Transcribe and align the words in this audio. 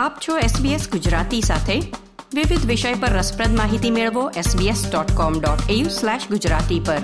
આપ 0.00 0.18
છો 0.28 0.38
SBS 0.38 0.90
ગુજરાતી 0.90 1.40
સાથે. 1.40 1.74
વિવિધ 2.34 2.66
વિષય 2.66 2.94
પર 2.94 3.08
રસપ્રદ 3.08 3.56
માહિતી 3.56 3.90
મેળવો 3.90 4.30
sbs.com.au 4.30 5.84
ગુજરાતી 6.28 6.80
પર. 6.80 6.98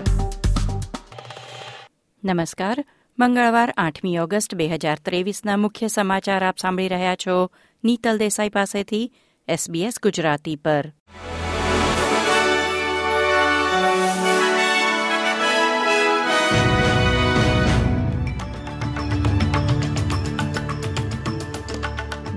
નમસ્કાર. 2.24 2.84
મંગળવાર 3.18 3.74
આઠમી 3.76 4.18
ઓગસ્ટ 4.18 4.54
બે 4.54 4.68
હજાર 4.68 4.98
ત્રેવીસના 5.04 5.56
મુખ્ય 5.56 5.88
સમાચાર 5.88 6.46
આપ 6.46 6.58
સાંભળી 6.58 6.88
રહ્યા 6.88 7.14
છો 7.14 7.50
નીતલ 7.84 8.18
દેસાઈ 8.18 8.48
પાસેથી 8.48 9.12
SBS 9.50 9.92
ગુજરાતી 10.02 10.56
પર. 10.56 10.92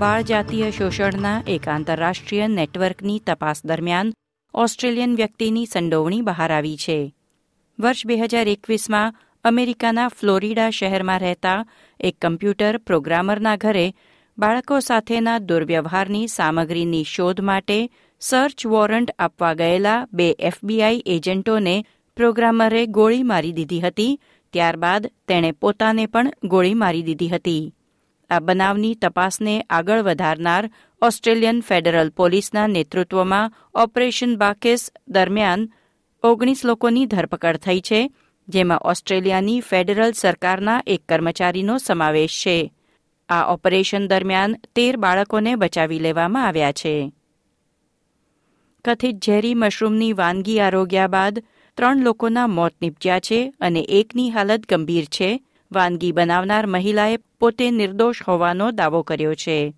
બાળ 0.00 0.22
જાતીય 0.22 0.70
શોષણના 0.70 1.42
એક 1.46 1.68
આંતરરાષ્ટ્રીય 1.68 2.46
નેટવર્કની 2.48 3.18
તપાસ 3.26 3.66
દરમિયાન 3.66 4.12
ઓસ્ટ્રેલિયન 4.54 5.16
વ્યક્તિની 5.16 5.66
સંડોવણી 5.66 6.20
બહાર 6.20 6.52
આવી 6.52 6.76
છે. 6.76 7.14
વર્ષ 7.78 8.06
બે 8.06 8.16
હજાર 8.16 8.48
એકવીસમાં 8.48 9.14
અમેરિકાના 9.44 10.08
ફ્લોરિડા 10.08 10.70
શહેરમાં 10.70 11.20
રહેતા 11.20 11.66
એક 12.00 12.16
કમ્પ્યુટર 12.22 12.76
પ્રોગ્રામરના 12.76 13.56
ઘરે 13.56 13.92
બાળકો 14.38 14.80
સાથેના 14.80 15.38
દુર્વ્યવહારની 15.38 16.26
સામગ્રીની 16.26 17.04
શોધ 17.04 17.40
માટે 17.40 17.90
સર્ચ 18.20 18.66
વોરંટ 18.66 19.10
આપવા 19.18 19.54
ગયેલા 19.54 20.06
બે 20.12 20.30
એફબીઆઈ 20.38 21.02
એજન્ટોને 21.06 21.84
પ્રોગ્રામરે 22.16 22.86
ગોળી 22.86 23.22
મારી 23.22 23.52
દીધી 23.52 23.80
હતી. 23.80 24.20
ત્યારબાદ 24.52 25.10
તેણે 25.28 25.52
પોતાને 25.52 26.06
પણ 26.06 26.32
ગોળી 26.44 26.74
મારી 26.74 27.02
દીધી 27.02 27.28
હતી. 27.28 27.74
આ 28.30 28.38
બનાવની 28.38 28.94
તપાસને 28.94 29.66
આગળ 29.70 30.02
વધારનાર 30.02 30.70
ઓસ્ટ્રેલિયન 31.02 31.60
ફેડરલ 31.60 32.10
પોલીસના 32.10 32.66
નેતૃત્વમાં 32.66 33.52
ઓપરેશન 33.74 34.36
બાકેસ 34.36 34.92
દરમિયાન 35.08 35.68
ઓગણીસ 36.22 36.64
લોકોની 36.64 37.06
ધરપકડ 37.06 37.56
થઈ 37.56 37.80
છે, 37.80 38.10
જેમાં 38.48 38.78
ઓસ્ટ્રેલિયાની 38.78 39.60
ફેડરલ 39.60 40.12
સરકારના 40.12 40.82
એક 40.86 41.02
કર્મચારીનો 41.08 41.78
સમાવેશ 41.78 42.42
છે. 42.46 42.72
આ 43.28 43.52
ઓપરેશન 43.52 44.08
દરમિયાન 44.08 44.56
તેર 44.74 44.96
બાળકોને 44.96 45.54
બચાવી 45.54 45.98
લેવામાં 45.98 46.46
આવ્યા 46.46 46.72
છે. 46.72 47.12
કથિત 48.84 49.16
ઝેરી 49.24 49.54
મશરૂમની 49.54 50.12
વાનગી 50.12 50.60
આરોગ્યા 50.60 51.06
બાદ 51.06 51.42
ત્રણ 51.76 52.02
લોકોના 52.02 52.46
મોત 52.46 52.72
નીપજ્યા 52.82 53.20
છે 53.20 53.54
અને 53.60 53.80
એકની 53.80 54.30
હાલત 54.30 54.62
ગંભીર 54.68 55.04
છે. 55.04 55.42
વાનગી 55.72 56.12
બનાવનાર 56.12 56.66
મહિલાએ 56.66 57.16
પોતે 57.40 57.70
નિર્દોષ 57.70 58.22
હોવાનો 58.28 58.70
દાવો 58.70 59.02
કર્યો 59.02 59.34
છે. 59.34 59.74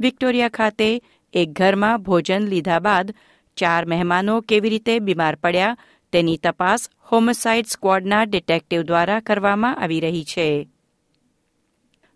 વિક્ટોરિયા 0.00 0.48
ખાતે 0.48 1.02
એક 1.32 1.52
ઘરમાં 1.52 2.02
ભોજન 2.02 2.42
લીધા 2.42 2.78
બાદ 2.78 3.14
ચાર 3.56 3.86
મહેમાનો 3.86 4.40
કેવી 4.40 4.68
રીતે 4.68 4.98
બીમાર 4.98 5.34
પડ્યા 5.34 5.76
તેની 6.12 6.36
તપાસ 6.36 6.90
હોમસાઇડ 7.12 7.66
સ્ક્વોડના 7.66 8.24
ડિટેક્ટિવ 8.24 8.82
દ્વારા 8.82 9.20
કરવામાં 9.20 9.82
આવી 9.82 10.00
રહી 10.00 10.24
છે. 10.24 10.68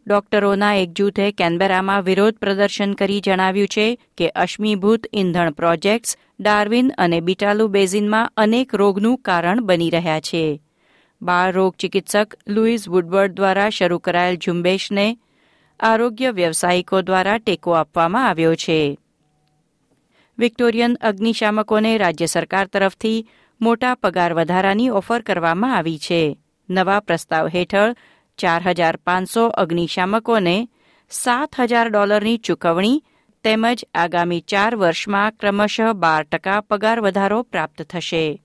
ડોક્ટરોના 0.06 0.74
એક 0.74 0.90
જૂથે 0.92 1.32
કેનબેરામાં 1.32 2.02
વિરોધ 2.02 2.34
પ્રદર્શન 2.34 2.92
કરી 2.92 3.20
જણાવ્યું 3.20 3.68
છે 3.68 3.98
કે 4.18 4.28
અશ્મીભૂત 4.28 5.06
ઇંધણ 5.12 5.50
પ્રોજેક્ટ્સ 5.50 6.16
ડાર્વિન 6.40 6.92
અને 6.98 7.20
બીટાલુ 7.20 7.68
બેઝિનમાં 7.68 8.32
અનેક 8.36 8.74
રોગનું 8.74 9.18
કારણ 9.18 9.60
બની 9.60 9.90
રહ્યા 9.90 10.20
છે. 10.20 10.62
બાળ 11.22 11.52
રોગ 11.52 11.76
ચિકિત્સક 11.76 12.34
લુઇઝ 12.48 12.88
વુડવર્ડ 12.88 13.32
દ્વારા 13.32 13.68
શરૂ 13.68 13.98
કરાયેલ 13.98 14.36
ઝુંબેશને 14.36 15.18
આરોગ્ય 15.80 16.30
વ્યવસાયિકો 16.30 17.02
દ્વારા 17.02 17.38
ટેકો 17.38 17.70
આપવામાં 17.72 18.28
આવ્યો 18.28 18.54
છે. 18.54 18.98
વિક્ટોરિયન 20.38 20.94
અગ્નિશામકોને 21.00 21.98
રાજ્ય 21.98 22.26
સરકાર 22.26 22.66
તરફથી 22.66 23.26
મોટા 23.60 23.94
પગાર 23.94 24.32
વધારાની 24.34 24.90
ઓફર 24.90 25.22
કરવામાં 25.22 25.76
આવી 25.76 25.98
છે. 25.98 26.36
નવા 26.70 27.00
પ્રસ્તાવ 27.00 27.46
હેઠળ 27.48 27.96
ચાર 28.38 28.62
હજાર 28.62 28.96
પાંચસો 28.96 29.46
અગ્નિશામકોને 29.48 30.68
સાત 31.10 31.54
હજાર 31.58 31.88
ડોલરની 31.88 32.38
ચૂકવણી 32.38 33.02
તેમજ 33.44 33.84
આગામી 33.94 34.40
ચાર 34.40 34.76
વર્ષમાં 34.76 35.32
ક્રમશઃ 35.32 35.92
બાર 35.92 36.22
ટકા 36.22 36.60
પગાર 36.60 37.00
વધારો 37.00 37.42
પ્રાપ્ત 37.42 37.82
થશે. 37.82 38.42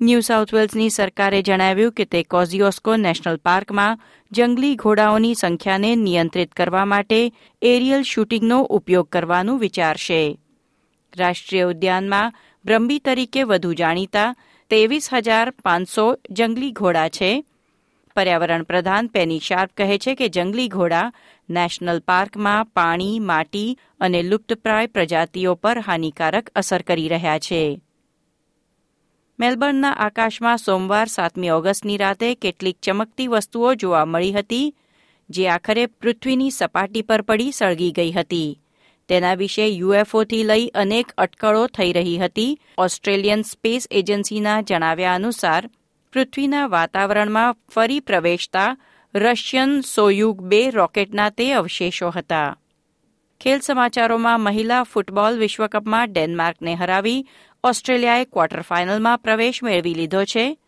ન્યૂ 0.00 0.20
સાઉથ 0.20 0.54
વેલ્સની 0.54 0.90
સરકારે 0.90 1.42
જણાવ્યું 1.42 1.92
કે 1.92 2.04
તે 2.04 2.22
કોઝિયોસ્કો 2.22 2.96
નેશનલ 2.96 3.36
પાર્કમાં 3.36 4.00
જંગલી 4.32 4.74
ઘોડાઓની 4.74 5.34
સંખ્યાને 5.34 5.96
નિયંત્રિત 5.96 6.52
કરવા 6.52 6.84
માટે 6.84 7.32
એરિયલ 7.62 8.02
શૂટિંગનો 8.02 8.62
ઉપયોગ 8.62 9.08
કરવાનું 9.08 9.58
વિચારશે. 9.58 10.38
રાષ્ટ્રીય 11.18 11.62
ઉદ્યાનમાં 11.62 12.32
બ્રહ્મી 12.64 12.98
તરીકે 12.98 13.42
વધુ 13.42 13.72
જાણીતા 13.74 14.34
ત્રેવીસ 14.70 15.08
હજાર 15.12 15.50
પાંચસો 15.50 16.18
જંગલી 16.30 16.72
ઘોડા 16.72 17.08
છે. 17.08 17.44
પર્યાવરણ 18.16 18.62
પ્રધાન 18.62 19.06
પેની 19.06 19.38
શાર્પ 19.38 19.70
કહે 19.76 19.98
છે 19.98 20.14
કે 20.14 20.28
જંગલી 20.28 20.68
ઘોડા 20.68 21.12
નેશનલ 21.50 21.98
પાર્કમાં 21.98 22.66
પાણી, 22.66 23.18
માટી 23.20 23.78
અને 24.00 24.22
લુપ્તપ્રાય 24.22 24.86
પ્રજાતિઓ 24.86 25.54
પર 25.54 25.78
હાનિકારક 25.78 26.48
અસર 26.48 26.82
કરી 26.82 27.08
રહ્યા 27.08 27.38
છે. 27.38 27.80
મેલબર્નના 29.38 29.92
આકાશમાં 29.92 30.58
સોમવાર 30.58 31.08
સાતમી 31.08 31.50
ઓગસ્ટની 31.50 31.96
રાતે 31.96 32.34
કેટલીક 32.34 32.76
ચમકતી 32.82 33.26
વસ્તુઓ 33.26 33.74
જોવા 33.74 34.04
મળી 34.04 34.32
હતી, 34.32 34.74
જે 35.30 35.48
આખરે 35.48 35.86
પૃથ્વીની 35.86 36.50
સપાટી 36.50 37.02
પર 37.02 37.22
પડી 37.22 37.52
સળગી 37.52 37.92
ગઈ 37.92 38.12
હતી. 38.12 38.60
તેના 39.08 39.34
વિશે 39.34 39.68
યુએફઓથી 39.68 40.44
લઈ 40.44 40.68
અનેક 40.68 41.12
અટકળો 41.18 41.66
થઈ 41.66 41.92
રહી 41.92 42.18
હતી. 42.18 42.58
ઓસ્ટ્રેલિયન 42.78 43.42
સ્પેસ 43.42 43.88
એજન્સીના 43.90 44.60
જણાવ્યા 44.60 45.14
અનુસાર, 45.14 45.70
પૃથ્વીના 46.12 46.66
વાતાવરણમાં 46.66 47.56
ફરી 47.74 48.00
પ્રવેશતા 48.00 48.76
રશિયન 49.14 49.80
સોયુગ 49.80 50.40
બે 50.40 50.70
રોકેટના 50.70 51.30
તે 51.30 51.52
અવશેષો 51.52 52.10
હતા. 52.10 52.56
ખેલ 53.40 53.60
સમાચારોમાં 53.60 54.40
મહિલા 54.40 54.82
ફૂટબોલ 54.82 55.38
વિશ્વકપમાં 55.38 56.12
ડેનમાર્કને 56.12 56.74
હરાવી 56.74 57.26
ઓસ્ટ્રેલિયાએ 57.64 58.24
ક્વાર્ટર 58.24 58.60
ફાઇનલમાં 58.60 59.18
પ્રવેશ 59.18 59.62
મેળવી 59.62 59.94
લીધો 59.94 60.24
છે. 60.24 60.58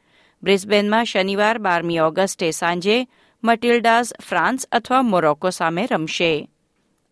બ્રિસ્બેનમાં 0.42 1.04
શનિવાર 1.04 1.58
બારમી 1.58 1.98
ઓગસ્ટે 1.98 2.50
સાંજે 2.50 3.08
મટિલ્ડાઝ 3.44 4.12
ફ્રાન્સ 4.28 4.68
અથવા 4.72 5.02
મોરોક્કો 5.02 5.50
સામે 5.50 5.86
રમશે. 5.92 6.48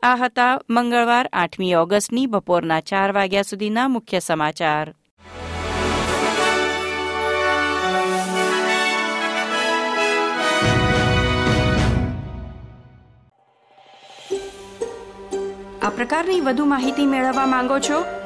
આ 0.03 0.17
હતા 0.17 0.61
મંગળવાર 0.71 1.31
આઠમી 1.33 1.75
ઓગસ્ટની 1.75 2.27
બપોરના 2.27 2.81
ચાર 2.81 3.13
વાગ્યા 3.13 3.43
સુધીના 3.43 3.89
મુખ્ય 3.89 4.19
સમાચાર. 4.19 4.95
આ 15.83 15.91
પ્રકારની 15.91 16.41
વધુ 16.41 16.65
માહિતી 16.65 17.07
મેળવવા 17.07 17.47
માંગો 17.47 17.79
છો? 17.79 18.26